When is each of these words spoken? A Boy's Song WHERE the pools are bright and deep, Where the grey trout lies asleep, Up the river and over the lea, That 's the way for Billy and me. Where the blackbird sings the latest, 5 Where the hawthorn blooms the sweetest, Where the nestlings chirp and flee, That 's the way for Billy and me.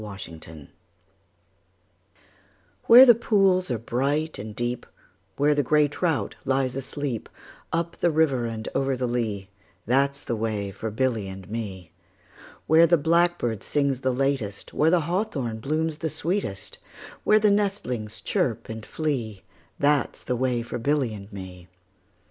A 0.01 0.03
Boy's 0.03 0.23
Song 0.23 0.67
WHERE 2.85 3.05
the 3.05 3.13
pools 3.13 3.69
are 3.69 3.77
bright 3.77 4.39
and 4.39 4.55
deep, 4.55 4.87
Where 5.37 5.53
the 5.53 5.61
grey 5.61 5.87
trout 5.87 6.33
lies 6.43 6.75
asleep, 6.75 7.29
Up 7.71 7.97
the 7.97 8.09
river 8.09 8.47
and 8.47 8.67
over 8.73 8.97
the 8.97 9.05
lea, 9.05 9.47
That 9.85 10.15
's 10.15 10.23
the 10.23 10.35
way 10.35 10.71
for 10.71 10.89
Billy 10.89 11.27
and 11.27 11.47
me. 11.51 11.91
Where 12.65 12.87
the 12.87 12.97
blackbird 12.97 13.61
sings 13.61 14.01
the 14.01 14.09
latest, 14.11 14.71
5 14.71 14.79
Where 14.79 14.89
the 14.89 15.01
hawthorn 15.01 15.59
blooms 15.59 15.99
the 15.99 16.09
sweetest, 16.09 16.79
Where 17.23 17.37
the 17.39 17.51
nestlings 17.51 18.21
chirp 18.21 18.69
and 18.69 18.83
flee, 18.83 19.43
That 19.77 20.15
's 20.15 20.23
the 20.23 20.35
way 20.35 20.63
for 20.63 20.79
Billy 20.79 21.13
and 21.13 21.31
me. 21.31 21.67